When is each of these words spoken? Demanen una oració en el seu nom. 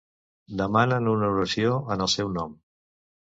Demanen 0.61 1.09
una 1.11 1.29
oració 1.35 1.75
en 1.97 2.03
el 2.07 2.11
seu 2.17 2.31
nom. 2.39 2.57